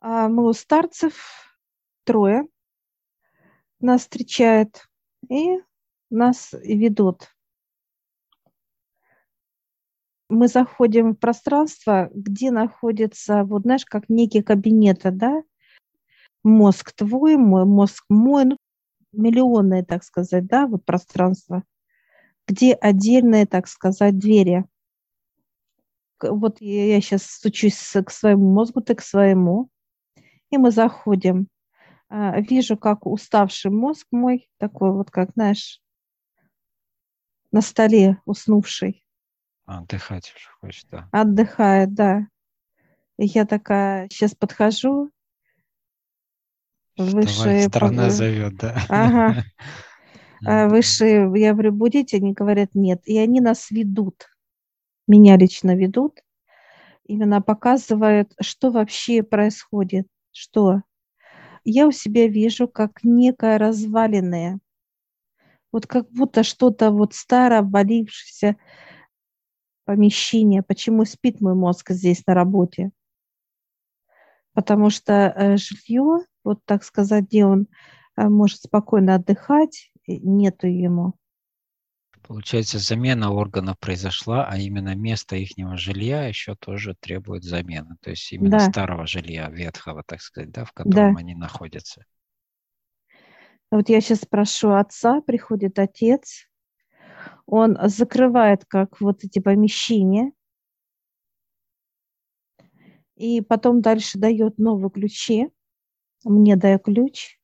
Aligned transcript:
А 0.00 0.28
мы 0.28 0.48
у 0.48 0.52
старцев 0.52 1.58
трое. 2.04 2.46
Нас 3.80 4.02
встречают 4.02 4.88
и 5.28 5.58
нас 6.08 6.50
ведут. 6.52 7.34
Мы 10.28 10.46
заходим 10.46 11.12
в 11.12 11.18
пространство, 11.18 12.10
где 12.14 12.50
находится, 12.50 13.44
вот 13.44 13.62
знаешь, 13.62 13.84
как 13.84 14.08
некий 14.08 14.42
кабинет, 14.42 15.00
да? 15.04 15.42
Мозг 16.44 16.92
твой, 16.92 17.36
мой 17.36 17.64
мозг 17.64 18.04
мой, 18.08 18.44
ну, 18.44 18.56
миллионное, 19.12 19.84
так 19.84 20.04
сказать, 20.04 20.46
да, 20.46 20.66
вот 20.68 20.84
пространство, 20.84 21.64
где 22.46 22.74
отдельные, 22.74 23.46
так 23.46 23.66
сказать, 23.66 24.18
двери. 24.18 24.64
Вот 26.20 26.60
я 26.60 27.00
сейчас 27.00 27.24
стучусь 27.24 27.94
к 28.06 28.10
своему 28.10 28.52
мозгу, 28.52 28.80
ты 28.80 28.94
к 28.94 29.00
своему, 29.00 29.70
и 30.50 30.58
мы 30.58 30.70
заходим. 30.70 31.48
А, 32.08 32.40
вижу, 32.40 32.76
как 32.76 33.06
уставший 33.06 33.70
мозг 33.70 34.06
мой, 34.10 34.48
такой 34.58 34.92
вот, 34.92 35.10
как, 35.10 35.30
знаешь, 35.34 35.80
на 37.50 37.60
столе 37.60 38.20
уснувший. 38.24 39.04
Отдыхать 39.66 40.32
уже 40.34 40.48
хочет, 40.60 40.86
да. 40.90 41.08
Отдыхает, 41.12 41.94
да. 41.94 42.26
И 43.18 43.26
я 43.26 43.44
такая 43.44 44.08
сейчас 44.10 44.34
подхожу. 44.34 45.10
Высшие 46.96 47.68
сторона 47.68 48.10
зовет, 48.10 48.56
да. 48.56 48.82
Ага. 48.88 49.44
А 50.46 50.68
высшие, 50.68 51.28
я 51.34 51.52
говорю, 51.52 51.72
будете? 51.72 52.18
Они 52.18 52.32
говорят, 52.32 52.70
нет. 52.74 53.02
И 53.06 53.18
они 53.18 53.40
нас 53.40 53.72
ведут. 53.72 54.28
Меня 55.08 55.36
лично 55.36 55.74
ведут. 55.74 56.20
Именно 57.06 57.42
показывают, 57.42 58.32
что 58.40 58.70
вообще 58.70 59.24
происходит. 59.24 60.06
Что? 60.32 60.82
Я 61.64 61.86
у 61.86 61.90
себя 61.92 62.28
вижу, 62.28 62.68
как 62.68 63.04
некое 63.04 63.58
разваленное. 63.58 64.58
Вот 65.70 65.86
как 65.86 66.10
будто 66.10 66.42
что-то 66.42 66.90
вот 66.90 67.14
старое, 67.14 67.58
обвалившееся, 67.58 68.56
помещение, 69.84 70.62
почему 70.62 71.04
спит 71.04 71.40
мой 71.40 71.54
мозг 71.54 71.90
здесь 71.90 72.26
на 72.26 72.34
работе. 72.34 72.90
Потому 74.54 74.90
что 74.90 75.12
э, 75.12 75.56
жилье, 75.56 76.24
вот 76.44 76.60
так 76.64 76.84
сказать, 76.84 77.24
где 77.24 77.44
он 77.44 77.68
э, 78.16 78.28
может 78.28 78.60
спокойно 78.60 79.14
отдыхать, 79.14 79.90
нету 80.06 80.66
ему. 80.66 81.14
Получается, 82.28 82.78
замена 82.78 83.32
органов 83.32 83.78
произошла, 83.78 84.46
а 84.46 84.58
именно 84.58 84.94
место 84.94 85.34
их 85.36 85.52
жилья 85.78 86.26
еще 86.26 86.54
тоже 86.56 86.94
требует 87.00 87.42
замены. 87.42 87.96
То 88.02 88.10
есть 88.10 88.30
именно 88.34 88.58
да. 88.58 88.70
старого 88.70 89.06
жилья, 89.06 89.48
ветхого, 89.48 90.02
так 90.06 90.20
сказать, 90.20 90.50
да, 90.50 90.66
в 90.66 90.72
котором 90.72 91.14
да. 91.14 91.20
они 91.20 91.34
находятся. 91.34 92.04
Вот 93.70 93.88
я 93.88 94.02
сейчас 94.02 94.26
прошу 94.26 94.72
отца, 94.72 95.22
приходит 95.22 95.78
отец, 95.78 96.46
он 97.46 97.78
закрывает 97.84 98.66
как 98.66 99.00
вот 99.00 99.24
эти 99.24 99.38
помещения, 99.38 100.32
и 103.16 103.40
потом 103.40 103.80
дальше 103.80 104.18
дает 104.18 104.58
новые 104.58 104.90
ключи. 104.90 105.48
Мне 106.24 106.56
дает 106.56 106.84
ключ, 106.84 107.38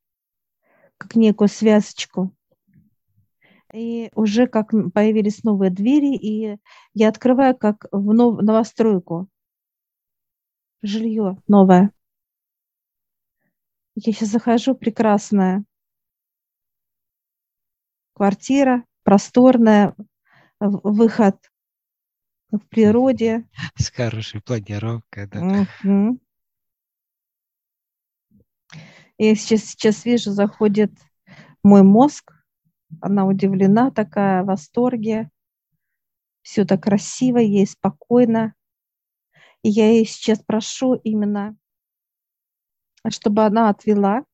как 0.99 1.17
некую 1.17 1.49
связочку. 1.49 2.37
И 3.75 4.11
уже 4.15 4.47
как 4.47 4.71
появились 4.93 5.43
новые 5.43 5.71
двери, 5.71 6.15
и 6.15 6.59
я 6.95 7.09
открываю 7.09 7.57
как 7.57 7.87
в 7.91 8.13
нов- 8.13 8.41
новостройку. 8.41 9.29
Жилье 10.83 11.43
новое. 11.49 11.91
Я 13.97 14.13
сейчас 14.13 14.29
захожу, 14.29 14.77
прекрасная 14.77 15.65
квартира, 18.13 18.85
просторная, 19.03 19.95
выход 20.61 21.37
в 22.51 22.61
природе. 22.69 23.49
С 23.77 23.91
хорошей 23.91 24.41
планировкой, 24.41 25.27
да. 25.27 25.67
Угу. 25.83 26.21
Я 29.19 29.35
сейчас, 29.35 29.63
сейчас 29.63 30.05
вижу, 30.05 30.31
заходит 30.31 30.93
мой 31.63 31.83
мозг, 31.83 32.33
она 33.01 33.27
удивлена 33.27 33.91
такая, 33.91 34.43
в 34.43 34.47
восторге. 34.47 35.31
Все 36.43 36.65
так 36.65 36.83
красиво, 36.83 37.39
ей 37.39 37.67
спокойно. 37.67 38.55
И 39.63 39.71
я 39.71 39.91
ей 39.91 40.05
сейчас 40.07 40.41
прошу 40.41 40.95
именно, 40.95 41.57
чтобы 43.09 43.45
она 43.45 43.71
отвела 43.71 44.25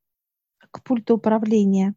к 0.72 0.82
пульту 0.82 1.16
управления 1.16 1.94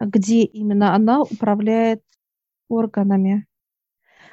где 0.00 0.42
именно 0.44 0.94
она 0.94 1.22
управляет 1.22 2.02
органами. 2.68 3.46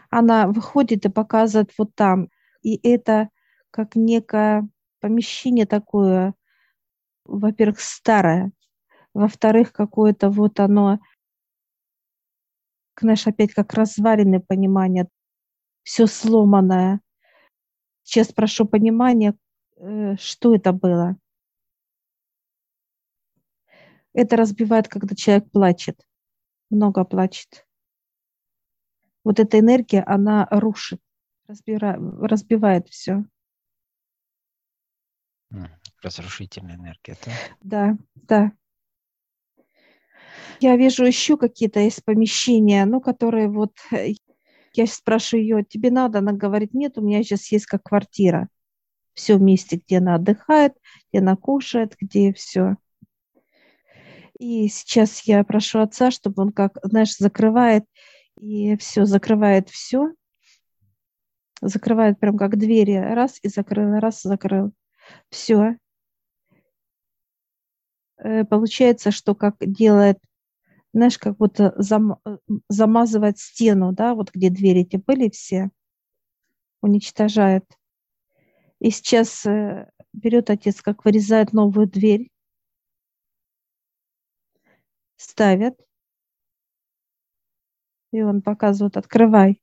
Она 0.10 0.48
выходит 0.48 1.06
и 1.06 1.10
показывает 1.10 1.72
вот 1.78 1.96
там. 1.96 2.30
И 2.62 2.80
это 2.88 3.30
как 3.72 3.96
некое 3.96 4.68
помещение 5.00 5.66
такое, 5.66 6.34
во-первых, 7.26 7.80
старое, 7.80 8.52
во-вторых, 9.16 9.72
какое-то 9.72 10.30
вот 10.30 10.60
оно, 10.60 11.00
знаешь, 13.00 13.26
опять 13.26 13.54
как 13.54 13.74
разваленное 13.74 14.42
понимание, 14.42 15.08
все 15.84 16.06
сломанное. 16.06 17.00
Сейчас 18.04 18.34
прошу 18.34 18.66
понимания, 18.66 19.36
э, 19.78 20.18
что 20.18 20.54
это 20.54 20.74
было. 20.74 21.16
Это 24.12 24.36
разбивает, 24.36 24.90
когда 24.90 25.16
человек 25.16 25.50
плачет, 25.50 26.06
много 26.70 27.06
плачет. 27.06 27.66
Вот 29.24 29.40
эта 29.40 29.60
энергия, 29.60 30.04
она 30.04 30.46
рушит, 30.52 31.02
разбира, 31.48 31.96
разбивает 32.20 32.90
все. 32.90 33.24
Разрушительная 36.02 36.76
энергия, 36.76 37.18
да? 37.26 37.32
Да, 37.62 37.98
да. 38.16 38.52
Я 40.60 40.76
вижу 40.78 41.06
еще 41.06 41.38
какие-то 41.38 41.80
есть 41.80 42.04
помещения, 42.04 42.86
ну, 42.86 43.02
которые 43.02 43.48
вот... 43.48 43.74
Э, 43.92 44.14
я 44.74 44.88
спрашиваю 44.88 45.44
ее, 45.44 45.64
тебе 45.64 45.92
надо? 45.92 46.20
Она 46.20 46.34
говорит, 46.34 46.74
нет, 46.74 46.98
у 46.98 47.02
меня 47.02 47.24
сейчас 47.24 47.52
есть 47.52 47.66
как 47.66 47.84
квартира. 47.84 48.50
Все 49.14 49.38
вместе, 49.38 49.78
где 49.78 50.00
она 50.00 50.16
отдыхает, 50.16 50.74
где 51.10 51.20
она 51.20 51.36
кушает, 51.36 51.96
где 52.00 52.34
все. 52.34 52.76
И 54.38 54.68
сейчас 54.68 55.22
я 55.22 55.44
прошу 55.44 55.80
отца, 55.80 56.12
чтобы 56.12 56.44
он 56.44 56.52
как, 56.52 56.78
знаешь, 56.84 57.16
закрывает 57.16 57.86
и 58.40 58.76
все, 58.76 59.06
закрывает 59.06 59.70
все, 59.70 60.10
закрывает 61.62 62.20
прям 62.20 62.38
как 62.38 62.58
двери, 62.58 62.96
раз 62.96 63.40
и 63.42 63.48
закрыл, 63.48 64.00
раз 64.00 64.22
закрыл, 64.24 64.74
все. 65.30 65.78
Э, 68.18 68.46
получается, 68.46 69.12
что 69.12 69.36
как 69.36 69.56
делает, 69.60 70.20
знаешь, 70.94 71.18
как 71.18 71.38
будто 71.38 71.74
зам, 71.78 72.20
э, 72.26 72.38
замазывает 72.70 73.38
стену, 73.40 73.92
да, 73.94 74.16
вот 74.16 74.32
где 74.34 74.50
двери 74.50 74.82
эти 74.82 74.98
были 74.98 75.30
все, 75.30 75.70
уничтожает. 76.82 77.66
И 78.80 78.90
сейчас 78.92 79.46
э, 79.46 79.90
берет 80.14 80.50
отец, 80.50 80.82
как 80.82 81.04
вырезает 81.06 81.54
новую 81.54 81.88
дверь, 81.88 82.30
ставят, 85.18 85.80
и 88.12 88.22
он 88.22 88.42
показывает, 88.42 88.98
открывай. 88.98 89.62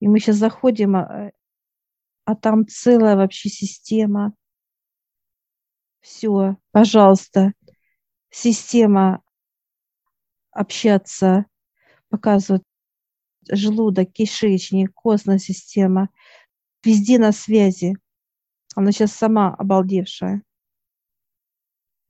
И 0.00 0.08
мы 0.08 0.20
сейчас 0.20 0.36
заходим, 0.36 0.96
а, 0.96 1.32
а 2.24 2.36
там 2.36 2.66
целая 2.66 3.16
вообще 3.16 3.48
система. 3.48 4.34
Все, 6.00 6.56
пожалуйста, 6.72 7.52
система 8.32 9.22
общаться, 10.50 11.46
показывает 12.08 12.64
желудок, 13.48 14.10
кишечник, 14.12 14.92
костная 14.94 15.38
система, 15.38 16.08
везде 16.82 17.18
на 17.18 17.30
связи. 17.32 17.96
Она 18.74 18.90
сейчас 18.90 19.12
сама 19.12 19.54
обалдевшая. 19.54 20.42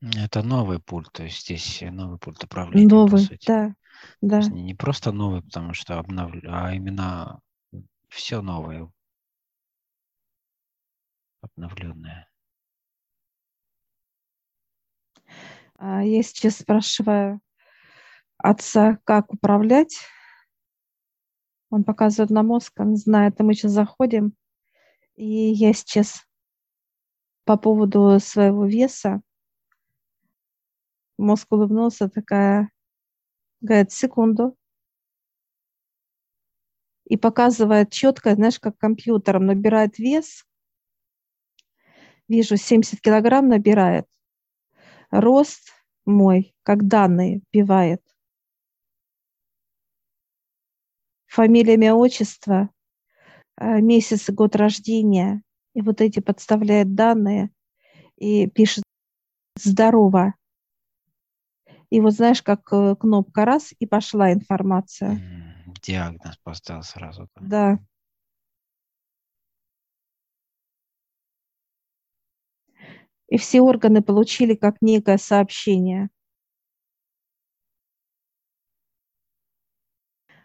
Это 0.01 0.43
новый 0.43 0.81
пульт, 0.81 1.13
то 1.13 1.23
есть 1.23 1.43
здесь 1.43 1.81
новый 1.83 2.19
пульт 2.19 2.43
управления, 2.43 2.89
Новый, 2.89 3.29
да, 3.47 3.75
да. 4.21 4.41
не 4.41 4.75
просто 4.75 5.13
новый, 5.13 5.43
потому 5.43 5.75
что 5.75 5.99
обновлю, 5.99 6.43
а 6.53 6.75
именно 6.75 7.41
все 8.09 8.43
новое, 8.43 8.91
обновленное. 11.41 12.32
Я 15.85 16.23
сейчас 16.23 16.59
спрашиваю 16.59 17.41
отца, 18.39 18.99
как 19.03 19.33
управлять. 19.33 19.99
Он 21.71 21.83
показывает 21.83 22.31
на 22.31 22.45
мозг, 22.45 22.73
он 22.79 22.95
знает, 22.95 23.41
и 23.41 23.43
мы 23.43 23.55
сейчас 23.55 23.73
заходим. 23.73 24.37
И 25.17 25.25
я 25.25 25.73
сейчас 25.73 26.25
по 27.45 27.57
поводу 27.57 28.21
своего 28.21 28.65
веса. 28.65 29.23
Мозг 31.19 31.51
улыбнулся, 31.51 32.09
такая, 32.09 32.71
говорит, 33.61 33.91
секунду. 33.91 34.57
И 37.07 37.17
показывает 37.17 37.91
четко, 37.91 38.37
знаешь, 38.37 38.61
как 38.61 38.79
компьютером 38.79 39.47
набирает 39.47 39.99
вес. 39.99 40.47
Вижу, 42.29 42.57
70 42.57 43.01
килограмм 43.01 43.49
набирает. 43.49 44.07
Рост 45.13 45.75
мой, 46.07 46.55
как 46.63 46.89
данные, 46.89 47.43
вбивает. 47.53 48.03
Фамилия, 51.27 51.75
имя, 51.75 51.95
отчество, 51.95 52.71
э, 53.59 53.81
месяц 53.81 54.29
и 54.29 54.33
год 54.33 54.57
рождения. 54.57 55.43
И 55.75 55.83
вот 55.83 56.01
эти 56.01 56.21
подставляет 56.21 56.95
данные 56.95 57.51
и 58.17 58.47
пишет 58.49 58.85
«здорово». 59.57 60.35
И 61.91 62.01
вот 62.01 62.15
знаешь, 62.15 62.43
как 62.43 62.73
э, 62.73 62.97
кнопка 62.99 63.45
раз, 63.45 63.75
и 63.79 63.87
пошла 63.87 64.33
информация. 64.33 65.21
Диагноз 65.83 66.39
поставил 66.43 66.83
сразу. 66.83 67.29
Да. 67.39 67.79
И 73.33 73.39
все 73.39 73.63
органы 73.63 74.03
получили 74.03 74.55
как 74.55 74.83
некое 74.83 75.17
сообщение. 75.17 76.11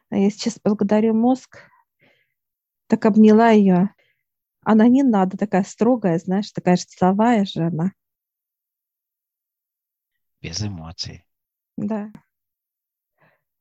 А 0.09 0.15
я 0.15 0.29
сейчас 0.29 0.57
благодарю 0.63 1.13
мозг, 1.13 1.69
так 2.87 3.05
обняла 3.05 3.49
ее. 3.49 3.93
Она 4.61 4.87
не 4.87 5.03
надо, 5.03 5.37
такая 5.37 5.63
строгая, 5.63 6.17
знаешь, 6.17 6.53
такая 6.53 6.77
же 6.77 6.85
деловая 6.85 7.43
же 7.43 7.65
она. 7.65 7.91
Без 10.41 10.61
эмоций. 10.63 11.25
Да. 11.75 12.09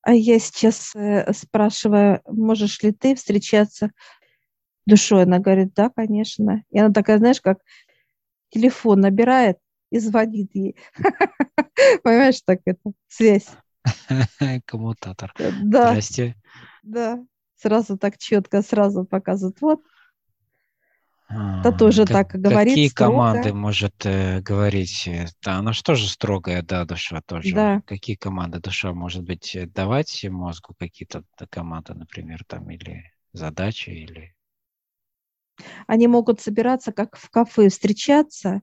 А 0.02 0.14
я 0.14 0.38
сейчас 0.38 0.94
э, 0.94 1.32
спрашиваю, 1.32 2.22
можешь 2.28 2.80
ли 2.84 2.92
ты 2.92 3.16
встречаться 3.16 3.90
душой? 4.86 5.24
Она 5.24 5.40
говорит, 5.40 5.74
да, 5.74 5.90
конечно. 5.90 6.62
И 6.70 6.78
она 6.78 6.92
такая, 6.92 7.18
знаешь, 7.18 7.40
как 7.40 7.58
телефон 8.50 9.00
набирает 9.00 9.58
и 9.90 9.98
звонит 9.98 10.50
ей. 10.54 10.76
Понимаешь, 12.02 12.40
так 12.44 12.60
это, 12.64 12.92
связь. 13.08 13.48
Коммутатор. 14.66 15.32
Да. 15.62 15.90
Здрасте. 15.90 16.36
Да. 16.82 17.24
Сразу 17.56 17.96
так 17.96 18.18
четко, 18.18 18.62
сразу 18.62 19.04
показывают. 19.04 19.60
Вот, 19.60 19.80
это 21.28 21.72
тоже 21.72 22.06
как, 22.06 22.32
так 22.32 22.40
говорит. 22.40 22.74
Какие 22.74 22.88
строго. 22.88 23.12
команды 23.12 23.52
может 23.52 24.06
э, 24.06 24.40
говорить? 24.42 25.08
Да, 25.42 25.56
она 25.56 25.72
же 25.72 26.08
строгая, 26.08 26.62
да, 26.62 26.84
душа 26.84 27.20
тоже. 27.20 27.52
Да. 27.52 27.82
Какие 27.84 28.14
команды 28.14 28.60
душа 28.60 28.92
может 28.92 29.24
быть 29.24 29.56
э, 29.56 29.66
давать 29.66 30.24
мозгу 30.28 30.74
какие-то 30.78 31.24
команды, 31.50 31.94
например, 31.94 32.44
там 32.46 32.70
или 32.70 33.12
задачи 33.32 33.90
или. 33.90 34.35
Они 35.86 36.06
могут 36.06 36.40
собираться 36.40 36.92
как 36.92 37.16
в 37.16 37.30
кафе, 37.30 37.68
встречаться 37.68 38.60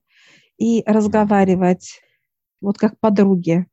и 0.57 0.83
разговаривать, 0.85 2.01
вот 2.61 2.77
как 2.77 2.99
подруги. 2.99 3.65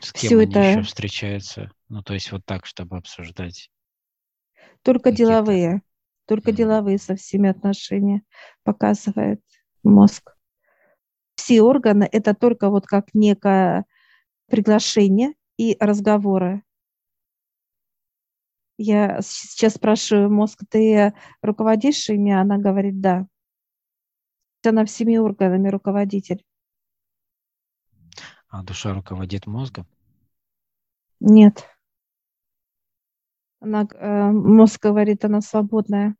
С 0.00 0.12
кем 0.12 0.28
Все 0.28 0.38
они 0.38 0.50
это... 0.50 0.60
еще 0.60 0.82
встречаются? 0.82 1.70
Ну, 1.88 2.02
то 2.02 2.14
есть 2.14 2.32
вот 2.32 2.44
так, 2.44 2.66
чтобы 2.66 2.96
обсуждать. 2.96 3.70
Только 4.82 5.12
деловые. 5.12 5.82
Только 6.26 6.50
деловые 6.50 6.98
со 6.98 7.14
всеми 7.14 7.48
отношения 7.48 8.22
показывает 8.64 9.40
мозг. 9.84 10.36
Все 11.36 11.62
органы– 11.62 12.08
это 12.12 12.34
только 12.34 12.68
вот 12.68 12.86
как 12.86 13.14
некое 13.14 13.84
приглашение 14.48 15.34
и 15.56 15.76
разговоры. 15.78 16.62
Я 18.78 19.22
сейчас 19.22 19.74
спрашиваю 19.74 20.30
мозг, 20.30 20.60
ты 20.68 21.14
руководишь 21.40 22.08
ими? 22.10 22.32
Она 22.32 22.58
говорит, 22.58 23.00
да. 23.00 23.26
Она 24.64 24.84
всеми 24.84 25.16
органами 25.16 25.68
руководитель. 25.68 26.44
А 28.48 28.62
душа 28.62 28.92
руководит 28.92 29.46
мозгом? 29.46 29.86
Нет. 31.20 31.66
Она, 33.60 33.86
э, 33.90 34.30
мозг 34.30 34.82
говорит, 34.82 35.24
она 35.24 35.40
свободная. 35.40 36.16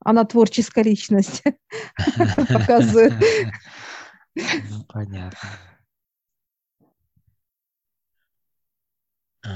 Она 0.00 0.24
творческая 0.24 0.84
личность. 0.84 1.42
Показывает. 2.48 3.14
Ну, 4.34 4.84
понятно. 4.88 5.48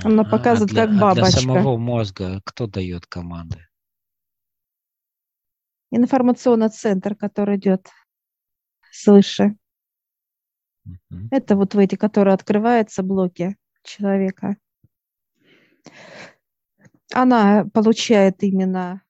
Она 0.04 0.24
показывает, 0.24 0.74
как 0.74 0.90
бабочка. 0.98 1.26
А 1.26 1.30
для 1.30 1.40
самого 1.40 1.76
мозга 1.76 2.40
кто 2.44 2.66
дает 2.66 3.06
команды? 3.06 3.66
Информационный 5.90 6.68
центр, 6.68 7.14
который 7.14 7.56
идет 7.56 7.88
свыше. 8.90 9.56
Это 11.30 11.56
вот 11.56 11.74
в 11.74 11.78
эти, 11.78 11.96
которые 11.96 12.34
открываются 12.34 13.02
блоки 13.02 13.56
человека 13.82 14.56
она 17.12 17.64
получает 17.72 18.42
именно, 18.42 19.02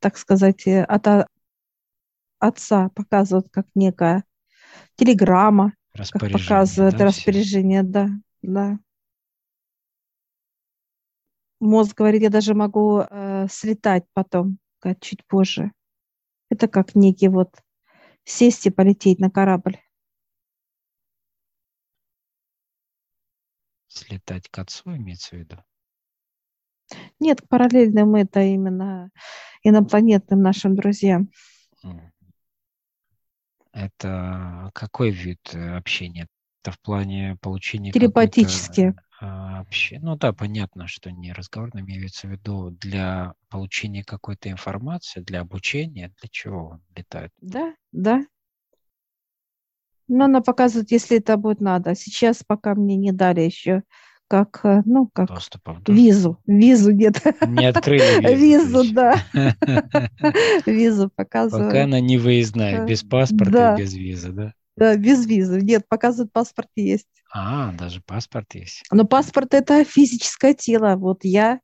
так 0.00 0.16
сказать, 0.16 0.66
э, 0.66 0.82
от 0.82 1.28
отца 2.38 2.90
показывают 2.90 3.48
как 3.50 3.66
некая 3.74 4.24
телеграмма, 4.96 5.74
как 5.94 6.30
показывает 6.30 6.96
да, 6.96 7.06
распоряжение, 7.06 7.82
все? 7.82 7.90
да, 7.90 8.08
да. 8.42 8.78
Мозг 11.60 11.96
говорит, 11.96 12.22
я 12.22 12.30
даже 12.30 12.54
могу 12.54 13.00
э, 13.00 13.46
слетать 13.50 14.04
потом, 14.12 14.58
чуть 15.00 15.26
позже. 15.26 15.72
Это 16.50 16.68
как 16.68 16.94
некий 16.94 17.28
вот 17.28 17.56
сесть 18.24 18.66
и 18.66 18.70
полететь 18.70 19.18
на 19.18 19.30
корабль. 19.30 19.78
Слетать 23.88 24.48
к 24.50 24.58
отцу 24.58 24.96
имеется 24.96 25.30
в 25.30 25.38
виду? 25.38 25.56
Нет, 27.18 27.40
к 27.40 27.48
параллельным 27.48 28.14
это 28.14 28.40
именно 28.40 29.10
инопланетным 29.62 30.42
нашим 30.42 30.76
друзьям. 30.76 31.30
Это 33.72 34.70
какой 34.74 35.10
вид 35.10 35.40
э, 35.52 35.76
общения? 35.76 36.28
Это 36.62 36.72
в 36.72 36.80
плане 36.80 37.36
получения 37.40 37.92
телепатически. 37.92 38.94
А, 39.20 39.60
общения? 39.60 40.00
Ну 40.02 40.16
да, 40.16 40.32
понятно, 40.32 40.86
что 40.86 41.10
не 41.10 41.32
разговорно 41.32 41.80
имеется 41.80 42.26
в 42.26 42.30
виду 42.30 42.70
для 42.70 43.34
получения 43.48 44.04
какой-то 44.04 44.50
информации, 44.50 45.20
для 45.20 45.40
обучения, 45.40 46.12
для 46.20 46.28
чего 46.30 46.68
он 46.68 46.82
летает? 46.94 47.32
Да, 47.40 47.74
да. 47.92 48.26
Но 50.08 50.26
она 50.26 50.40
показывает, 50.40 50.90
если 50.90 51.18
это 51.18 51.36
будет 51.36 51.60
надо. 51.60 51.94
Сейчас 51.94 52.44
пока 52.46 52.74
мне 52.74 52.96
не 52.96 53.12
дали 53.12 53.40
еще 53.40 53.82
как, 54.28 54.60
э, 54.64 54.82
ну, 54.84 55.08
как 55.12 55.28
Доступов, 55.28 55.82
да? 55.82 55.92
визу. 55.92 56.38
Визу 56.46 56.92
нет. 56.92 57.22
Не 57.46 57.66
открыли 57.66 58.02
визу. 58.34 58.82
Визу, 58.82 58.94
да. 58.94 59.16
Визу 60.66 61.10
показывают. 61.14 61.68
Пока 61.68 61.84
она 61.84 62.00
не 62.00 62.18
выездная, 62.18 62.84
без 62.84 63.02
паспорта 63.02 63.76
без 63.78 63.94
визы, 63.94 64.32
да? 64.32 64.52
Да, 64.76 64.96
без 64.96 65.26
визы. 65.26 65.60
Нет, 65.62 65.88
показывают, 65.88 66.32
паспорт 66.32 66.68
есть. 66.76 67.08
А, 67.32 67.72
даже 67.72 68.02
паспорт 68.02 68.54
есть. 68.54 68.84
Но 68.90 69.04
паспорт– 69.04 69.48
это 69.54 69.84
физическое 69.84 70.52
тело. 70.52 70.96
Вот 70.96 71.24
я, 71.24 71.60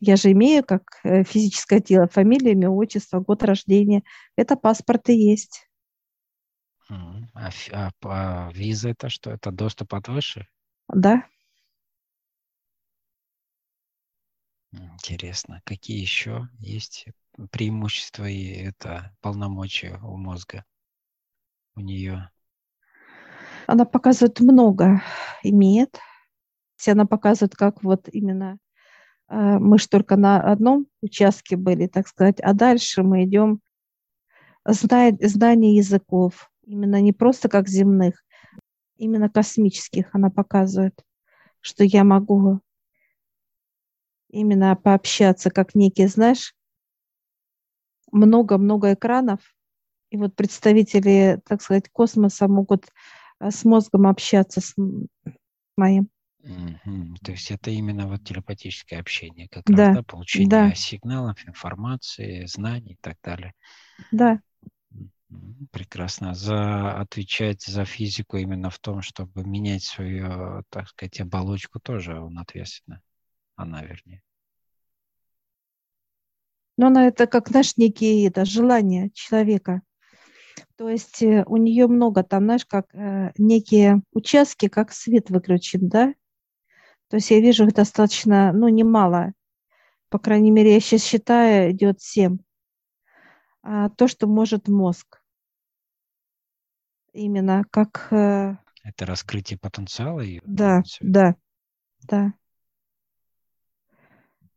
я 0.00 0.16
же 0.16 0.32
имею 0.32 0.64
как 0.64 0.82
э, 1.04 1.22
физическое 1.24 1.80
тело, 1.80 2.08
фамилия, 2.08 2.52
имя, 2.52 2.70
отчество, 2.70 3.20
год 3.20 3.42
рождения. 3.42 4.02
Это 4.36 4.56
паспорт 4.56 5.10
и 5.10 5.14
есть. 5.14 5.68
А, 6.88 7.50
а, 7.72 7.90
а 8.02 8.50
виза 8.52 8.90
это 8.90 9.10
что? 9.10 9.30
Это 9.30 9.50
доступ 9.50 9.94
от 9.94 10.08
выше? 10.08 10.48
Да. 10.88 11.26
Интересно, 14.72 15.60
какие 15.64 16.00
еще 16.00 16.48
есть 16.58 17.06
преимущества 17.50 18.28
и 18.28 18.46
это 18.46 19.14
полномочия 19.20 19.98
у 20.02 20.16
мозга 20.16 20.64
у 21.76 21.80
нее? 21.80 22.30
Она 23.66 23.84
показывает 23.84 24.40
много, 24.40 25.02
имеет. 25.42 25.98
Она 26.86 27.06
показывает, 27.06 27.54
как 27.54 27.82
вот 27.82 28.08
именно 28.12 28.58
а, 29.26 29.58
мы 29.58 29.78
же 29.78 29.88
только 29.88 30.16
на 30.16 30.40
одном 30.40 30.86
участке 31.00 31.56
были, 31.56 31.86
так 31.86 32.08
сказать, 32.08 32.40
а 32.40 32.52
дальше 32.52 33.02
мы 33.02 33.24
идем 33.24 33.60
знает, 34.66 35.16
знание 35.20 35.76
языков, 35.76 36.50
именно 36.62 37.00
не 37.00 37.12
просто 37.12 37.48
как 37.48 37.68
земных, 37.68 38.22
именно 38.96 39.28
космических 39.28 40.14
она 40.14 40.30
показывает, 40.30 41.02
что 41.60 41.84
я 41.84 42.04
могу 42.04 42.60
именно 44.28 44.76
пообщаться 44.76 45.50
как 45.50 45.74
некий, 45.74 46.06
знаешь, 46.06 46.54
много-много 48.10 48.92
экранов, 48.92 49.40
и 50.14 50.16
вот 50.16 50.36
представители, 50.36 51.40
так 51.44 51.60
сказать, 51.60 51.90
космоса 51.90 52.46
могут 52.46 52.86
э, 53.40 53.50
с 53.50 53.64
мозгом 53.64 54.06
общаться 54.06 54.60
с 54.60 54.76
моим. 55.76 56.08
Угу. 56.38 57.16
То 57.24 57.32
есть 57.32 57.50
это 57.50 57.72
именно 57.72 58.06
вот 58.06 58.22
телепатическое 58.22 59.00
общение, 59.00 59.48
как 59.48 59.64
да. 59.64 59.86
раз, 59.88 59.96
да, 59.96 60.02
получение 60.04 60.48
да. 60.48 60.74
сигналов, 60.74 61.44
информации, 61.48 62.46
знаний 62.46 62.92
и 62.92 62.98
так 63.00 63.16
далее. 63.24 63.54
Да. 64.12 64.40
Прекрасно. 65.72 66.32
За, 66.34 66.96
отвечать 67.00 67.62
за 67.62 67.84
физику 67.84 68.36
именно 68.36 68.70
в 68.70 68.78
том, 68.78 69.02
чтобы 69.02 69.44
менять 69.44 69.82
свою, 69.82 70.62
так 70.68 70.90
сказать, 70.90 71.20
оболочку 71.20 71.80
тоже 71.80 72.20
он 72.20 72.38
ответственна. 72.38 73.00
Она, 73.56 73.82
вернее. 73.82 74.22
Но 76.76 76.86
она 76.86 77.08
это 77.08 77.26
как, 77.26 77.48
знаешь, 77.48 77.76
некие 77.76 78.28
это, 78.28 78.44
желания 78.44 79.10
человека. 79.12 79.82
То 80.76 80.88
есть 80.88 81.22
э, 81.22 81.44
у 81.46 81.56
нее 81.56 81.86
много 81.86 82.24
там, 82.24 82.44
знаешь, 82.44 82.66
как 82.66 82.92
э, 82.94 83.32
некие 83.38 84.02
участки, 84.12 84.68
как 84.68 84.92
свет 84.92 85.30
выключен, 85.30 85.88
да? 85.88 86.14
То 87.08 87.16
есть 87.16 87.30
я 87.30 87.40
вижу 87.40 87.66
их 87.66 87.74
достаточно, 87.74 88.52
ну, 88.52 88.68
немало. 88.68 89.32
По 90.08 90.18
крайней 90.18 90.50
мере, 90.50 90.74
я 90.74 90.80
сейчас 90.80 91.04
считаю, 91.04 91.70
идет 91.70 92.00
7. 92.00 92.38
А 93.62 93.88
то, 93.88 94.08
что 94.08 94.26
может 94.26 94.68
мозг. 94.68 95.22
Именно 97.12 97.64
как... 97.70 98.08
Э, 98.10 98.56
это 98.82 99.06
раскрытие 99.06 99.58
потенциала? 99.58 100.22
Да, 100.44 100.82
да, 101.00 101.36
да. 102.02 102.34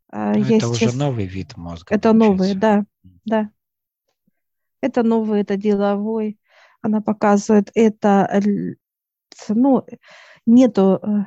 А 0.09 0.33
ну, 0.33 0.45
это 0.45 0.67
уже 0.67 0.91
новый 0.95 1.27
вид 1.27 1.57
мозга. 1.57 1.93
Это 1.93 2.13
новый, 2.13 2.55
да, 2.55 2.85
да. 3.25 3.51
Это 4.81 5.03
новый, 5.03 5.41
это 5.41 5.57
деловой. 5.57 6.39
Она 6.81 7.01
показывает 7.01 7.71
это, 7.73 8.41
ну, 9.49 9.85
нету 10.45 10.99
э, 11.01 11.25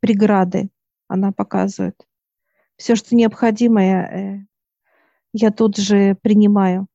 преграды, 0.00 0.70
она 1.08 1.32
показывает. 1.32 2.00
Все, 2.76 2.94
что 2.94 3.16
необходимое, 3.16 4.06
э, 4.06 4.46
я 5.32 5.50
тут 5.50 5.76
же 5.76 6.16
принимаю. 6.22 6.86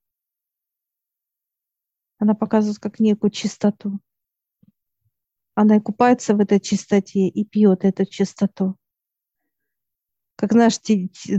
Она 2.18 2.36
показывает 2.36 2.80
как 2.80 3.00
некую 3.00 3.32
чистоту. 3.32 4.00
Она 5.56 5.76
и 5.76 5.80
купается 5.82 6.36
в 6.36 6.40
этой 6.40 6.60
чистоте 6.60 7.28
и 7.28 7.46
пьет 7.46 7.84
эту 7.84 8.06
чистоту 8.06 8.78
как 10.36 10.54
наш 10.54 10.80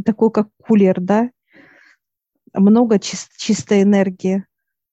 такой, 0.04 0.30
как 0.30 0.48
кулер, 0.66 1.00
да, 1.00 1.30
много 2.54 2.98
чис, 2.98 3.28
чистой 3.36 3.82
энергии, 3.82 4.46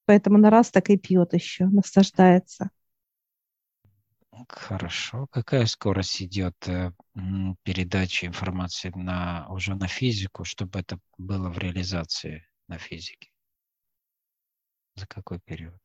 поэтому 0.06 0.38
на 0.38 0.50
раз 0.50 0.70
так 0.70 0.90
и 0.90 0.98
пьет 0.98 1.32
еще, 1.32 1.66
наслаждается. 1.66 2.70
Хорошо. 4.48 5.26
Какая 5.30 5.66
скорость 5.66 6.22
идет 6.22 6.56
э, 6.66 6.92
передачи 7.62 8.24
информации 8.24 8.90
на, 8.94 9.46
уже 9.48 9.74
на 9.74 9.86
физику, 9.86 10.44
чтобы 10.44 10.80
это 10.80 10.98
было 11.18 11.48
в 11.48 11.58
реализации 11.58 12.46
на 12.66 12.78
физике? 12.78 13.30
За 14.96 15.06
какой 15.06 15.38
период? 15.38 15.80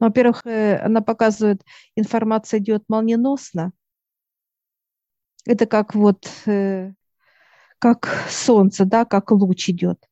Ну, 0.00 0.06
во-первых, 0.08 0.44
э, 0.46 0.78
она 0.78 1.00
показывает, 1.00 1.64
информация 1.94 2.58
идет 2.58 2.82
молниеносно. 2.88 3.72
Это 5.44 5.66
как 5.66 5.94
вот, 5.94 6.28
э, 6.46 6.92
как 7.78 8.06
солнце, 8.28 8.84
да, 8.84 9.04
как 9.04 9.30
луч 9.32 9.70
идет. 9.70 10.08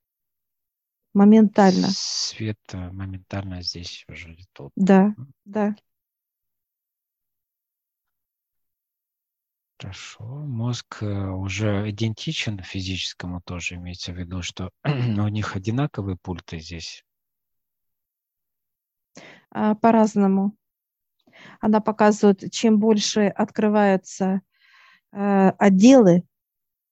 Моментально. 1.13 1.89
Свет 1.91 2.59
моментально 2.73 3.63
здесь 3.63 4.05
уже 4.09 4.35
идет. 4.35 4.73
Да, 4.77 5.15
да. 5.45 5.75
Хорошо. 9.81 10.25
Мозг 10.25 11.03
э, 11.03 11.07
уже 11.07 11.89
идентичен 11.91 12.59
физическому 12.59 13.41
тоже, 13.41 13.77
имеется 13.77 14.13
в 14.13 14.17
виду, 14.17 14.43
что 14.43 14.71
у 14.85 15.29
них 15.29 15.57
одинаковые 15.57 16.19
пульты 16.19 16.59
здесь 16.59 17.03
а, 19.51 19.75
по-разному. 19.75 20.55
Она 21.61 21.81
показывает, 21.81 22.53
чем 22.53 22.79
больше 22.79 23.29
открываются 23.29 24.43
отделы 25.13 26.25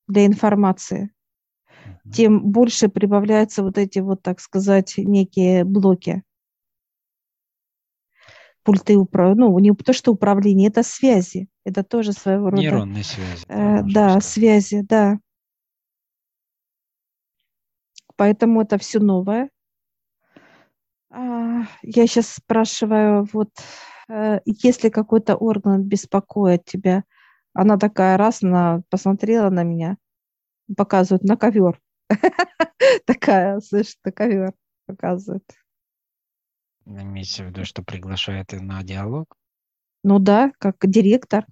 для 0.06 0.26
информации, 0.26 1.12
тем 2.12 2.42
больше 2.42 2.88
прибавляются 2.88 3.62
вот 3.62 3.78
эти 3.78 3.98
вот, 3.98 4.22
так 4.22 4.40
сказать, 4.40 4.94
некие 4.96 5.64
блоки. 5.64 6.22
Пульты 8.62 8.96
управления, 8.96 9.48
ну, 9.48 9.58
не 9.58 9.72
то, 9.72 9.92
что 9.92 10.12
управление, 10.12 10.68
это 10.68 10.82
связи, 10.82 11.48
это 11.64 11.82
тоже 11.82 12.12
своего 12.12 12.50
рода. 12.50 12.62
Нейронные 12.62 13.04
связи. 13.04 13.44
Э, 13.48 13.82
да, 13.82 14.20
сказать. 14.20 14.25
связи, 14.25 14.80
да. 14.82 15.18
Поэтому 18.16 18.62
это 18.62 18.78
все 18.78 18.98
новое. 18.98 19.48
А, 21.10 21.62
я 21.82 22.06
сейчас 22.06 22.28
спрашиваю, 22.28 23.26
вот 23.32 23.50
э, 24.08 24.40
если 24.44 24.90
какой-то 24.90 25.37
орган 25.37 25.82
беспокоит 25.82 26.64
тебя, 26.64 27.04
она 27.60 27.76
такая 27.76 28.16
раз, 28.16 28.44
она 28.44 28.82
посмотрела 28.88 29.50
на 29.50 29.64
меня, 29.64 29.96
показывает 30.76 31.24
на 31.24 31.36
ковер. 31.36 31.80
Такая, 33.04 33.58
слышишь, 33.58 33.96
на 34.04 34.12
ковер 34.12 34.54
показывает. 34.86 35.42
Имеется 36.86 37.42
в 37.42 37.46
виду, 37.46 37.64
что 37.64 37.82
приглашает 37.82 38.52
на 38.52 38.80
диалог? 38.84 39.36
Ну 40.04 40.20
да, 40.20 40.52
как 40.60 40.76
директор. 40.82 41.46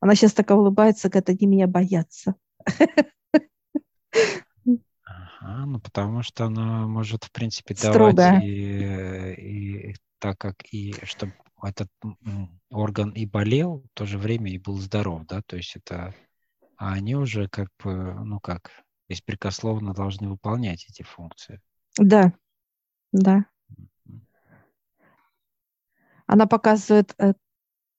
Она 0.00 0.16
сейчас 0.16 0.32
такая 0.32 0.58
улыбается, 0.58 1.08
говорит, 1.08 1.28
они 1.28 1.46
меня 1.46 1.68
боятся. 1.68 2.34
А, 5.40 5.64
ну 5.66 5.78
потому 5.78 6.22
что 6.22 6.46
она 6.46 6.88
может, 6.88 7.22
в 7.22 7.30
принципе, 7.30 7.76
давать 7.80 8.42
и, 8.42 9.92
и 9.92 9.96
так 10.18 10.36
как 10.38 10.56
и 10.72 10.92
чтобы 11.04 11.32
этот 11.62 11.88
орган 12.70 13.10
и 13.10 13.26
болел, 13.26 13.84
в 13.92 13.94
то 13.94 14.06
же 14.06 14.18
время 14.18 14.50
и 14.52 14.58
был 14.58 14.78
здоров, 14.78 15.26
да, 15.26 15.42
то 15.46 15.56
есть 15.56 15.76
это, 15.76 16.14
а 16.76 16.92
они 16.92 17.14
уже 17.14 17.48
как 17.48 17.68
бы, 17.82 18.14
ну 18.24 18.40
как, 18.40 18.70
беспрекословно 19.08 19.94
должны 19.94 20.28
выполнять 20.28 20.86
эти 20.88 21.02
функции. 21.02 21.60
Да, 21.98 22.32
да. 23.12 23.46
Она 26.26 26.46
показывает, 26.46 27.14
э, 27.18 27.34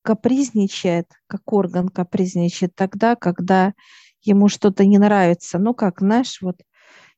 капризничает, 0.08 1.12
как 1.28 1.52
орган 1.52 1.90
капризничает 1.90 2.76
тогда, 2.76 3.16
когда 3.16 3.74
ему 4.22 4.48
что-то 4.48 4.86
не 4.86 4.98
нравится. 4.98 5.60
Ну, 5.60 5.74
как, 5.74 6.00
знаешь, 6.00 6.42
вот 6.42 6.62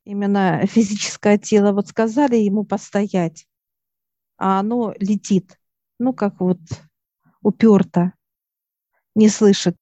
именно 0.04 0.62
физическое 0.66 1.38
тело, 1.38 1.72
вот 1.72 1.88
сказали 1.88 2.36
ему 2.36 2.64
постоять, 2.64 3.46
а 4.38 4.58
оно 4.60 4.94
летит, 4.98 5.59
ну, 6.00 6.14
как 6.14 6.40
вот 6.40 6.58
уперто, 7.42 8.14
не 9.14 9.28
слышит. 9.28 9.76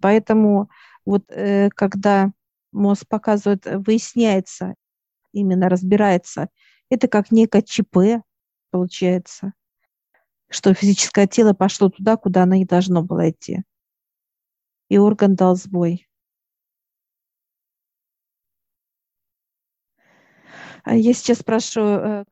Поэтому 0.00 0.70
вот 1.04 1.24
э, 1.30 1.68
когда 1.74 2.32
мозг 2.72 3.06
показывает, 3.06 3.66
выясняется, 3.66 4.74
именно 5.32 5.68
разбирается, 5.68 6.48
это 6.88 7.06
как 7.06 7.30
некое 7.30 7.62
ЧП 7.62 8.24
получается, 8.70 9.52
что 10.48 10.72
физическое 10.72 11.26
тело 11.26 11.52
пошло 11.52 11.90
туда, 11.90 12.16
куда 12.16 12.44
оно 12.44 12.54
не 12.54 12.64
должно 12.64 13.02
было 13.02 13.28
идти. 13.30 13.62
И 14.88 14.96
орган 14.96 15.34
дал 15.34 15.54
сбой. 15.54 16.08
А 20.84 20.94
я 20.94 21.12
сейчас 21.12 21.40
спрашиваю, 21.40 22.00
э, 22.00 22.24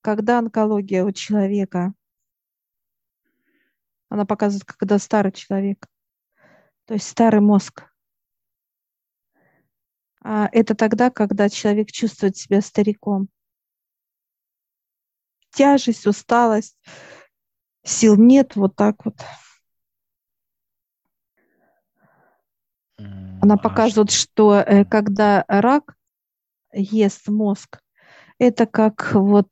когда 0.00 0.40
онкология 0.40 1.04
у 1.04 1.12
человека? 1.12 1.94
Она 4.08 4.24
показывает, 4.24 4.64
когда 4.64 4.98
старый 4.98 5.32
человек, 5.32 5.86
то 6.84 6.94
есть 6.94 7.08
старый 7.08 7.40
мозг. 7.40 7.84
А 10.22 10.48
это 10.52 10.74
тогда, 10.74 11.10
когда 11.10 11.48
человек 11.48 11.90
чувствует 11.90 12.36
себя 12.36 12.60
стариком. 12.60 13.28
Тяжесть, 15.50 16.06
усталость, 16.06 16.78
сил 17.84 18.16
нет, 18.16 18.56
вот 18.56 18.76
так 18.76 19.04
вот. 19.04 19.16
Она 22.98 23.54
а 23.54 23.58
показывает, 23.58 24.10
что 24.10 24.56
э, 24.56 24.84
когда 24.84 25.44
рак 25.48 25.96
ест 26.72 27.28
мозг. 27.28 27.80
Это 28.38 28.66
как 28.66 29.12
вот, 29.12 29.48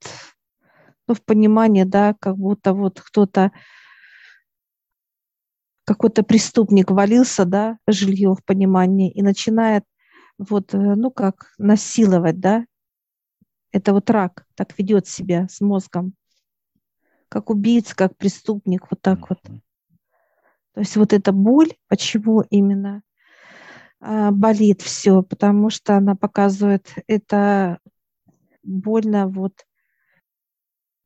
ну, 1.07 1.15
в 1.15 1.23
понимании, 1.23 1.85
да, 1.85 2.15
как 2.21 2.37
будто 2.37 2.75
вот 2.75 3.01
кто-то 3.01 3.53
какой-то 5.85 6.23
преступник 6.23 6.91
валился, 6.91 7.45
да, 7.45 7.79
жилье 7.87 8.35
в 8.35 8.45
понимании, 8.45 9.11
и 9.11 9.23
начинает 9.23 9.85
вот, 10.39 10.75
э, 10.75 10.79
ну 10.79 11.11
как, 11.11 11.53
насиловать, 11.59 12.41
да, 12.41 12.67
это 13.73 13.93
вот 13.93 14.09
рак 14.11 14.47
так 14.55 14.79
ведет 14.79 15.07
себя 15.07 15.49
с 15.49 15.61
мозгом, 15.61 16.15
как 17.29 17.51
убийца, 17.51 17.95
как 17.97 18.17
преступник, 18.17 18.87
вот 18.91 19.01
так 19.01 19.29
вот. 19.29 19.41
То 19.43 20.81
есть 20.81 20.97
вот 20.97 21.13
эта 21.13 21.33
боль, 21.33 21.73
почему 21.89 22.43
именно 22.51 23.03
а, 24.01 24.33
болит 24.33 24.83
все, 24.83 25.23
потому 25.23 25.71
что 25.71 25.97
она 25.97 26.15
показывает, 26.15 26.93
это 27.07 27.79
больно 28.63 29.29
вот 29.29 29.67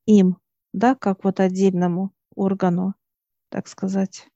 им, 0.07 0.39
да, 0.73 0.95
как 0.95 1.25
вот 1.25 1.41
отдельному 1.41 2.13
органу, 2.35 2.95
так 3.51 3.69
сказать. 3.69 4.29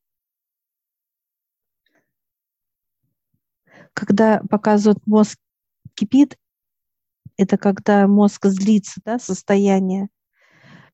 Когда 3.94 4.40
показывают 4.48 5.06
мозг 5.06 5.38
кипит, 5.94 6.38
это 7.36 7.56
когда 7.56 8.06
мозг 8.06 8.46
злится, 8.46 9.00
да, 9.04 9.18
состояние, 9.18 10.08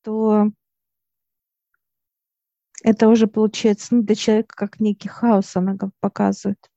то 0.03 0.51
это 2.83 3.09
уже 3.09 3.27
получается 3.27 3.95
ну, 3.95 4.03
для 4.03 4.15
человека 4.15 4.55
как 4.57 4.81
некий 4.81 5.09
хаос, 5.09 5.57
она 5.57 5.77
показывает, 6.01 6.71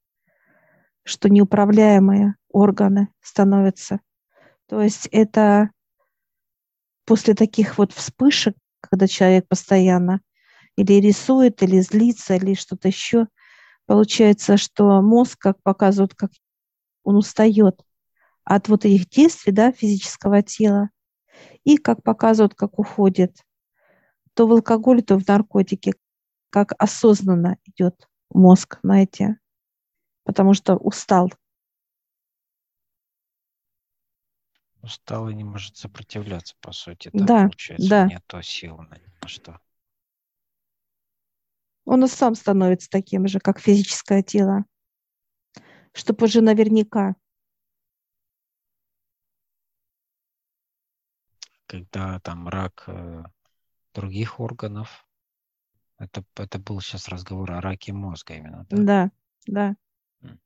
что 1.03 1.29
неуправляемые 1.29 2.35
органы 2.49 3.09
становятся. 3.21 3.99
То 4.67 4.81
есть 4.81 5.07
это 5.11 5.71
после 7.05 7.33
таких 7.33 7.77
вот 7.77 7.91
вспышек, 7.93 8.55
когда 8.79 9.07
человек 9.07 9.47
постоянно 9.47 10.21
или 10.75 10.93
рисует, 10.93 11.61
или 11.61 11.79
злится, 11.81 12.35
или 12.35 12.53
что-то 12.53 12.87
еще, 12.87 13.27
получается, 13.91 14.55
что 14.55 15.01
мозг, 15.01 15.37
как 15.37 15.61
показывают, 15.63 16.15
как 16.15 16.31
он 17.03 17.17
устает 17.17 17.83
от 18.45 18.69
вот 18.69 18.85
этих 18.85 19.09
действий, 19.09 19.51
да, 19.51 19.73
физического 19.73 20.41
тела, 20.41 20.91
и 21.65 21.75
как 21.75 22.01
показывают, 22.01 22.55
как 22.55 22.79
уходит 22.79 23.35
то 24.33 24.47
в 24.47 24.53
алкоголе, 24.53 25.01
то 25.01 25.19
в 25.19 25.27
наркотике, 25.27 25.95
как 26.51 26.71
осознанно 26.79 27.57
идет 27.65 28.07
мозг 28.29 28.79
на 28.81 29.03
эти, 29.03 29.37
потому 30.23 30.53
что 30.53 30.77
устал. 30.77 31.29
Устал 34.81 35.27
и 35.27 35.33
не 35.33 35.43
может 35.43 35.75
сопротивляться, 35.75 36.55
по 36.61 36.71
сути, 36.71 37.09
да, 37.11 37.25
да 37.25 37.41
получается, 37.41 37.89
да. 37.89 38.05
нету 38.05 38.41
сил 38.41 38.77
на 38.77 39.27
что. 39.27 39.59
Он 41.91 42.05
и 42.05 42.07
сам 42.07 42.35
становится 42.35 42.89
таким 42.89 43.27
же, 43.27 43.41
как 43.41 43.59
физическое 43.59 44.23
тело, 44.23 44.63
чтобы 45.91 46.23
уже 46.23 46.39
наверняка. 46.39 47.17
Когда 51.65 52.21
там 52.21 52.47
рак 52.47 52.85
э, 52.87 53.23
других 53.93 54.39
органов. 54.39 55.05
Это, 55.97 56.23
это 56.35 56.59
был 56.59 56.79
сейчас 56.79 57.09
разговор 57.09 57.51
о 57.51 57.59
раке 57.59 57.91
мозга 57.91 58.35
именно, 58.35 58.65
да? 58.69 59.11
Да, 59.45 59.75
да. 60.21 60.37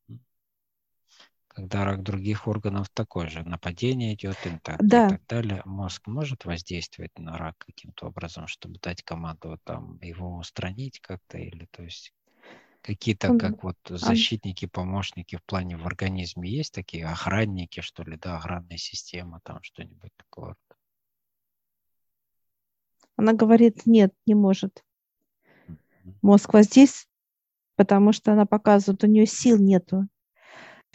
Когда 1.55 1.85
рак 1.85 2.03
других 2.03 2.49
органов 2.49 2.89
такой 2.89 3.29
же, 3.29 3.41
нападение 3.43 4.13
идет 4.13 4.35
и 4.45 4.59
так, 4.61 4.85
да. 4.85 5.07
и 5.07 5.09
так 5.11 5.25
далее, 5.25 5.61
мозг 5.63 6.05
может 6.05 6.43
воздействовать 6.43 7.17
на 7.17 7.37
рак 7.37 7.55
каким-то 7.59 8.07
образом, 8.07 8.47
чтобы 8.47 8.77
дать 8.79 9.03
команду 9.03 9.57
там 9.63 9.97
его 10.01 10.35
устранить 10.35 10.99
как-то 10.99 11.37
или 11.37 11.65
то 11.71 11.81
есть 11.81 12.13
какие-то 12.81 13.37
как 13.37 13.63
вот 13.63 13.77
защитники, 13.87 14.65
помощники 14.65 15.37
в 15.37 15.43
плане 15.45 15.77
в 15.77 15.87
организме 15.87 16.49
есть 16.49 16.73
такие 16.73 17.05
охранники 17.05 17.79
что 17.79 18.03
ли, 18.03 18.17
да, 18.17 18.35
охранная 18.35 18.77
система 18.77 19.39
там 19.45 19.63
что-нибудь 19.63 20.11
такое. 20.17 20.57
Она 23.15 23.31
говорит, 23.31 23.85
нет, 23.85 24.13
не 24.25 24.35
может. 24.35 24.83
Мозг 26.21 26.51
воздействует, 26.51 27.07
потому 27.77 28.11
что 28.11 28.33
она 28.33 28.45
показывает, 28.45 29.05
у 29.05 29.07
нее 29.07 29.25
сил 29.25 29.57
нету. 29.57 30.09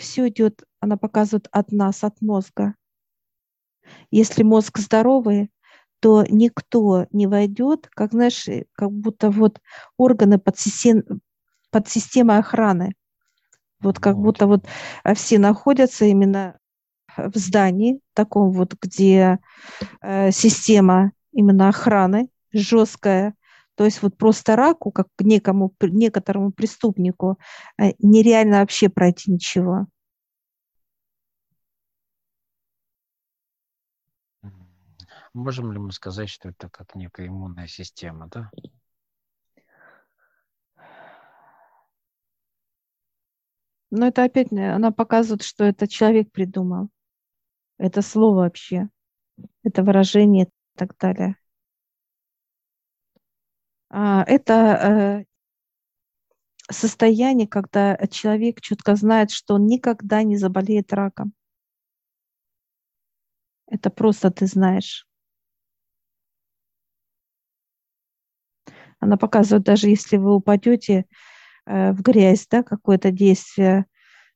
Все 0.00 0.28
идет, 0.28 0.64
она 0.80 0.96
показывает 0.96 1.46
от 1.52 1.72
нас, 1.72 2.04
от 2.04 2.22
мозга. 2.22 2.74
Если 4.10 4.42
мозг 4.42 4.78
здоровый, 4.78 5.50
то 6.00 6.24
никто 6.26 7.06
не 7.10 7.26
войдет, 7.26 7.88
как 7.90 8.12
знаешь, 8.12 8.46
как 8.72 8.90
будто 8.90 9.30
вот 9.30 9.60
органы 9.98 10.38
под, 10.38 10.58
систем, 10.58 11.02
под 11.70 11.86
системой 11.90 12.38
охраны. 12.38 12.94
Вот 13.80 13.98
как 13.98 14.16
вот. 14.16 14.22
будто 14.22 14.46
вот 14.46 14.64
а, 15.04 15.12
все 15.12 15.38
находятся 15.38 16.06
именно 16.06 16.58
в 17.18 17.36
здании 17.36 18.00
таком 18.14 18.52
вот, 18.52 18.76
где 18.80 19.38
э, 20.00 20.30
система 20.30 21.12
именно 21.32 21.68
охраны, 21.68 22.30
жесткая. 22.52 23.34
То 23.81 23.87
есть 23.87 24.03
вот 24.03 24.14
просто 24.19 24.57
раку, 24.57 24.93
как 24.93 25.07
некому, 25.21 25.75
некоторому 25.81 26.53
преступнику, 26.53 27.38
э, 27.79 27.93
нереально 27.99 28.59
вообще 28.59 28.90
пройти 28.90 29.33
ничего. 29.33 29.87
Можем 35.33 35.73
ли 35.73 35.79
мы 35.79 35.93
сказать, 35.93 36.29
что 36.29 36.51
это 36.51 36.69
как 36.69 36.95
некая 36.95 37.29
иммунная 37.29 37.69
система, 37.69 38.29
да? 38.29 38.51
Но 43.90 44.09
это 44.09 44.25
опять, 44.25 44.53
э, 44.53 44.75
она 44.75 44.90
показывает, 44.90 45.43
что 45.43 45.64
это 45.64 45.88
человек 45.88 46.31
придумал. 46.33 46.90
Это 47.79 48.03
слово 48.03 48.40
вообще, 48.40 48.90
это 49.62 49.83
выражение 49.83 50.51
так 50.77 50.99
далее. 50.99 51.39
А, 53.90 54.22
это 54.26 55.24
э, 56.70 56.72
состояние, 56.72 57.48
когда 57.48 57.96
человек 58.09 58.61
четко 58.61 58.94
знает, 58.94 59.31
что 59.33 59.55
он 59.55 59.66
никогда 59.66 60.22
не 60.22 60.37
заболеет 60.37 60.92
раком. 60.92 61.33
Это 63.66 63.90
просто 63.90 64.31
ты 64.31 64.46
знаешь. 64.46 65.07
Она 69.00 69.16
показывает, 69.16 69.64
даже 69.64 69.88
если 69.88 70.18
вы 70.18 70.35
упадете 70.35 71.07
э, 71.66 71.92
в 71.92 72.03
грязь, 72.03 72.46
да, 72.48 72.62
какое-то 72.62 73.11
действие, 73.11 73.87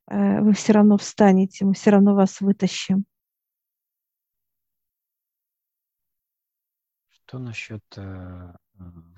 э, 0.08 0.40
вы 0.40 0.52
все 0.52 0.72
равно 0.72 0.96
встанете, 0.96 1.64
мы 1.64 1.74
все 1.74 1.90
равно 1.90 2.14
вас 2.14 2.40
вытащим. 2.40 3.04
Что 7.10 7.38
насчет 7.38 7.84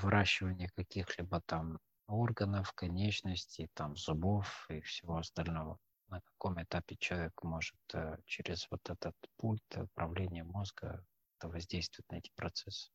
выращивания 0.00 0.70
каких-либо 0.74 1.40
там 1.46 1.78
органов, 2.06 2.72
конечностей, 2.72 3.68
там 3.74 3.96
зубов 3.96 4.66
и 4.70 4.80
всего 4.80 5.18
остального? 5.18 5.78
На 6.08 6.20
каком 6.20 6.62
этапе 6.62 6.96
человек 6.96 7.32
может 7.42 7.76
э, 7.92 8.16
через 8.26 8.68
вот 8.70 8.88
этот 8.88 9.14
пульт 9.36 9.62
управления 9.76 10.44
мозга 10.44 11.04
воздействовать 11.42 12.10
на 12.10 12.16
эти 12.16 12.30
процессы? 12.36 12.90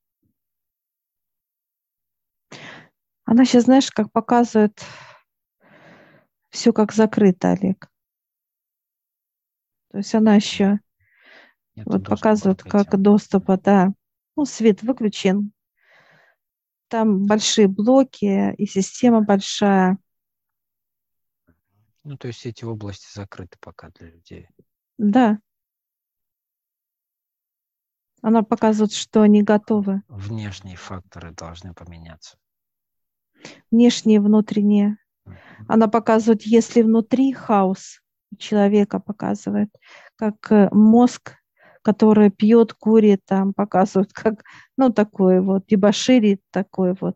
Она 3.25 3.45
сейчас, 3.45 3.65
знаешь, 3.65 3.91
как 3.91 4.11
показывает 4.11 4.83
все 6.49 6.73
как 6.73 6.91
закрыто, 6.93 7.51
Олег. 7.51 7.89
То 9.91 9.97
есть 9.97 10.13
она 10.15 10.35
еще 10.35 10.79
Нет 11.75 11.85
вот 11.85 12.05
показывает, 12.05 12.63
как 12.63 13.01
доступа, 13.01 13.57
да. 13.57 13.93
Ну, 14.35 14.45
свет 14.45 14.83
выключен. 14.83 15.51
Там 16.91 17.25
большие 17.25 17.69
блоки 17.69 18.53
и 18.57 18.65
система 18.65 19.21
большая. 19.21 19.97
Ну, 22.03 22.17
то 22.17 22.27
есть 22.27 22.45
эти 22.45 22.65
области 22.65 23.07
закрыты 23.15 23.57
пока 23.61 23.91
для 23.91 24.09
людей. 24.09 24.49
Да. 24.97 25.39
Она 28.21 28.43
показывает, 28.43 28.91
что 28.91 29.21
они 29.21 29.41
готовы. 29.41 30.01
Внешние 30.09 30.75
факторы 30.75 31.31
должны 31.31 31.73
поменяться. 31.73 32.37
Внешние, 33.71 34.19
внутренние. 34.19 34.97
Она 35.69 35.87
показывает, 35.87 36.41
если 36.41 36.81
внутри 36.81 37.31
хаос 37.31 38.01
человека 38.37 38.99
показывает, 38.99 39.73
как 40.17 40.51
э, 40.51 40.67
мозг 40.73 41.37
которая 41.81 42.29
пьет, 42.29 42.73
курит, 42.73 43.21
там 43.25 43.53
показывают, 43.53 44.13
как, 44.13 44.43
ну, 44.77 44.91
такое 44.91 45.41
вот, 45.41 45.65
дебоширит 45.67 46.41
такое 46.51 46.95
вот. 46.99 47.15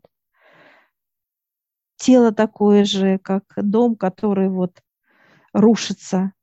Тело 1.97 2.31
такое 2.31 2.83
же, 2.83 3.17
как 3.19 3.43
дом, 3.55 3.95
который 3.95 4.49
вот 4.49 4.81
рушится. 5.53 6.33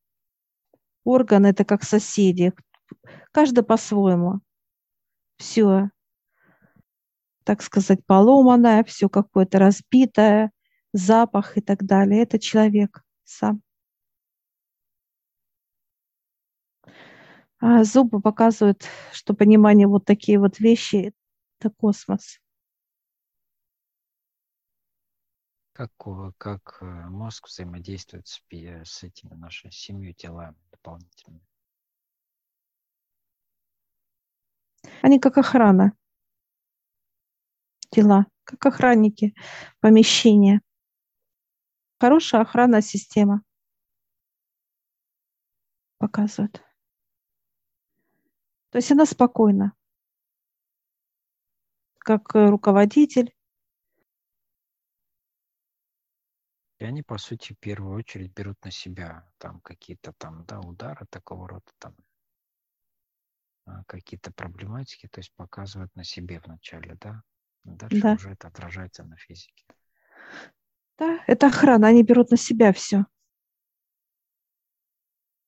Орган– 1.05 1.47
это 1.47 1.65
как 1.65 1.83
соседи. 1.83 2.53
Каждый 3.33 3.63
по-своему. 3.65 4.41
Все, 5.37 5.91
так 7.45 7.63
сказать, 7.63 8.05
поломанное, 8.07 8.85
все 8.85 9.09
какое-то 9.09 9.59
разбитое, 9.59 10.53
запах 10.93 11.59
и 11.59 11.61
так 11.61 11.85
далее. 11.85 12.23
Это 12.23 12.39
человек 12.39 13.03
сам. 13.25 13.63
Зубы 17.85 18.20
показывают, 18.20 18.88
что 19.12 19.35
понимание 19.35 19.87
вот 19.87 20.05
такие 20.05 20.38
вот 20.40 20.59
вещи– 20.59 21.14
это 21.61 21.70
космос. 21.70 22.40
Как, 25.72 25.92
как 26.38 26.79
э, 26.81 26.85
мозг 26.85 27.46
взаимодействует 27.46 28.27
с, 28.27 28.42
с 28.51 29.03
этими 29.05 29.35
нашими 29.35 29.70
семью 29.70 30.12
телами 30.12 30.57
дополнительными? 30.72 31.46
Они 35.01 35.20
как 35.20 35.38
охрана. 35.38 35.92
Тела, 37.90 38.27
как 38.44 38.66
охранники 38.66 39.35
помещения. 39.81 40.62
Хорошая 42.01 42.42
охранная 42.42 42.81
система 42.81 43.42
показывает. 45.98 46.61
То 48.73 48.79
есть 48.79 48.91
она 48.91 49.05
спокойна, 49.05 49.75
как 51.99 52.35
э, 52.35 52.49
руководитель. 52.49 53.35
И 56.79 56.85
они, 56.85 57.03
по 57.03 57.19
сути, 57.19 57.53
в 57.53 57.59
первую 57.59 57.95
очередь 57.99 58.33
берут 58.33 58.65
на 58.65 58.71
себя 58.71 59.31
там 59.37 59.61
какие-то 59.61 60.15
там, 60.15 60.47
да, 60.47 60.59
удары 60.59 61.05
такого 61.11 61.47
рода, 61.47 61.71
там 61.79 61.95
а, 63.67 63.85
какие-то 63.85 64.33
проблематики, 64.33 65.07
то 65.07 65.19
есть 65.19 65.35
показывают 65.35 65.95
на 65.95 66.03
себе 66.03 66.41
вначале, 66.41 66.97
да? 66.99 67.23
Дальше 67.65 68.01
да. 68.01 68.15
уже 68.15 68.31
это 68.31 68.49
отражается 68.49 69.05
на 69.05 69.19
физике. 69.19 69.67
Да, 70.97 71.23
это 71.27 71.49
охрана, 71.49 71.89
они 71.89 72.03
берут 72.03 72.31
на 72.31 72.39
себя 72.39 72.73
все. 72.73 73.05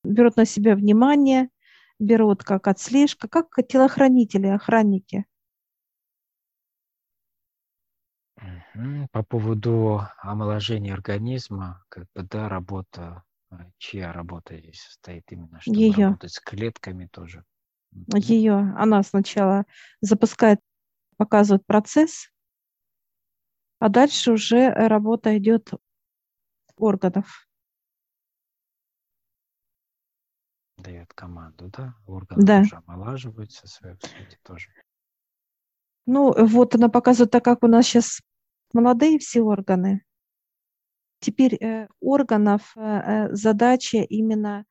Берут 0.03 0.37
на 0.37 0.45
себя 0.45 0.75
внимание, 0.75 1.49
берут 1.99 2.43
как 2.43 2.67
отслежка, 2.67 3.27
как 3.27 3.47
телохранители, 3.67 4.47
охранники. 4.47 5.25
По 9.11 9.23
поводу 9.23 10.01
омоложения 10.19 10.93
организма, 10.93 11.83
как 11.89 12.05
бы, 12.13 12.23
да, 12.23 12.49
работа, 12.49 13.23
э, 13.51 13.55
чья 13.77 14.11
работа 14.11 14.57
здесь 14.57 14.81
состоит 14.81 15.23
именно, 15.31 15.61
чтобы 15.61 15.79
Ее. 15.79 16.07
работать 16.07 16.33
с 16.33 16.39
клетками 16.39 17.07
тоже. 17.07 17.45
Ее, 18.13 18.73
она 18.77 19.01
сначала 19.03 19.65
запускает, 20.01 20.59
показывает 21.15 21.65
процесс, 21.65 22.29
а 23.79 23.87
дальше 23.87 24.33
уже 24.33 24.69
работа 24.69 25.37
идет 25.37 25.71
органов. 26.75 27.44
Дает 30.85 31.13
команду, 31.13 31.71
да? 31.75 31.95
Органы 32.05 32.45
да. 32.45 32.59
тоже 32.59 32.81
омолаживаются, 32.85 33.67
свои 33.67 33.95
сути 33.95 34.37
тоже. 34.43 34.69
Ну, 36.05 36.33
вот 36.45 36.75
она 36.75 36.89
показывает, 36.89 37.31
так 37.31 37.43
как 37.43 37.63
у 37.63 37.67
нас 37.67 37.85
сейчас 37.87 38.21
молодые 38.71 39.17
все 39.17 39.41
органы, 39.41 40.03
теперь 41.19 41.55
э, 41.55 41.87
органов 41.99 42.73
э, 42.75 42.81
э 42.81 43.35
задача 43.35 43.97
именно 43.97 44.65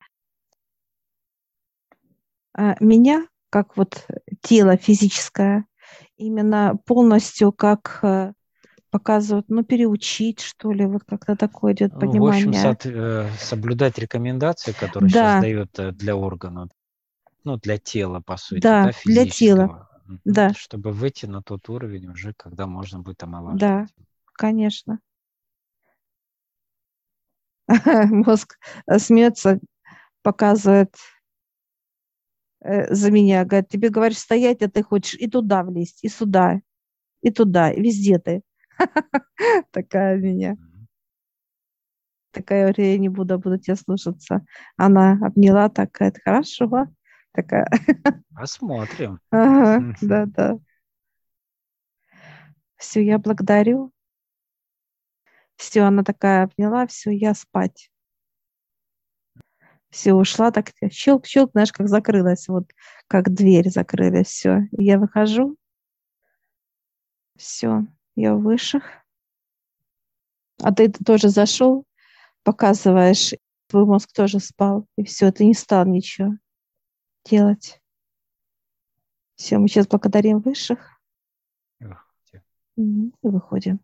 э, 2.57 2.75
меня, 2.79 3.27
как 3.49 3.75
вот 3.75 4.07
тело 4.41 4.77
физическое, 4.77 5.65
именно 6.15 6.77
полностью 6.85 7.51
как 7.51 7.99
э, 8.03 8.31
показывают, 8.95 9.49
ну, 9.49 9.61
переучить, 9.61 10.39
что 10.39 10.71
ли, 10.71 10.85
вот 10.85 11.03
как-то 11.03 11.35
такое 11.35 11.73
идет 11.73 11.91
понимание. 11.99 12.45
Ну, 12.45 12.51
в 12.53 12.65
общем, 12.65 12.91
э, 12.95 13.29
соблюдать 13.37 13.97
рекомендации, 13.97 14.71
которые 14.71 15.11
да. 15.11 15.33
сейчас 15.33 15.41
дают 15.41 15.79
э, 15.79 15.91
для 15.91 16.15
органа, 16.15 16.69
ну, 17.43 17.57
для 17.57 17.77
тела, 17.77 18.21
по 18.21 18.37
сути, 18.37 18.61
да, 18.61 18.85
да 18.85 18.91
для 19.03 19.27
тела, 19.27 19.89
да. 20.23 20.53
Чтобы 20.53 20.93
выйти 20.93 21.25
на 21.25 21.43
тот 21.43 21.67
уровень 21.67 22.07
уже, 22.07 22.33
когда 22.37 22.67
можно 22.67 23.01
будет 23.01 23.21
омолаживать. 23.21 23.59
Да, 23.59 23.85
конечно. 24.31 24.99
Мозг 28.11 28.57
э, 28.87 28.97
смеется, 28.97 29.59
показывает 30.21 30.95
за 32.61 33.11
меня, 33.11 33.43
говорит, 33.43 33.67
тебе 33.67 33.89
говоришь 33.89 34.19
стоять, 34.19 34.61
а 34.61 34.69
ты 34.69 34.83
хочешь 34.83 35.19
и 35.19 35.29
туда 35.29 35.63
влезть, 35.63 35.99
и 36.01 36.07
сюда, 36.07 36.61
и 37.21 37.29
туда, 37.29 37.71
и 37.71 37.81
везде 37.81 38.19
ты. 38.19 38.41
Такая 39.71 40.17
меня. 40.17 40.57
Такая, 42.31 42.73
я 42.77 42.97
не 42.97 43.09
буду, 43.09 43.39
буду 43.39 43.57
тебя 43.57 43.75
слушаться. 43.75 44.45
Она 44.77 45.13
обняла, 45.21 45.69
такая, 45.69 46.13
хорошо. 46.23 46.87
Такая. 47.31 47.67
Посмотрим. 48.35 49.19
Ага, 49.31 49.95
да, 50.01 50.25
да. 50.25 50.59
Все, 52.77 53.03
я 53.03 53.17
благодарю. 53.19 53.91
Все, 55.57 55.81
она 55.81 56.03
такая 56.03 56.43
обняла, 56.43 56.87
все, 56.87 57.11
я 57.11 57.33
спать. 57.33 57.89
Все, 59.89 60.13
ушла, 60.13 60.51
так 60.51 60.71
щелк, 60.91 61.25
щелк, 61.25 61.51
знаешь, 61.51 61.71
как 61.71 61.87
закрылась, 61.87 62.47
вот 62.49 62.65
как 63.07 63.33
дверь 63.33 63.69
закрылась, 63.69 64.27
все. 64.27 64.63
Я 64.71 64.99
выхожу, 64.99 65.55
все, 67.37 67.85
я 68.15 68.33
в 68.35 68.41
высших. 68.41 68.83
А 70.61 70.73
ты 70.73 70.91
тоже 70.91 71.29
зашел, 71.29 71.85
показываешь, 72.43 73.33
твой 73.67 73.85
мозг 73.85 74.11
тоже 74.13 74.39
спал, 74.39 74.87
и 74.97 75.03
все, 75.03 75.31
ты 75.31 75.45
не 75.45 75.53
стал 75.53 75.85
ничего 75.85 76.33
делать. 77.25 77.81
Все, 79.35 79.57
мы 79.57 79.67
сейчас 79.67 79.87
благодарим 79.87 80.39
высших. 80.39 80.99
И 82.77 83.27
выходим. 83.27 83.79